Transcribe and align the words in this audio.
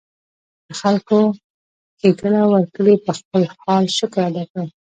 د 0.67 0.69
خلکو 0.81 1.17
ښېګړه 1.99 2.41
وکړي، 2.53 2.93
پۀ 3.05 3.11
خپل 3.19 3.41
حال 3.61 3.85
شکر 3.97 4.21
ادا 4.29 4.43
کړي 4.51 4.67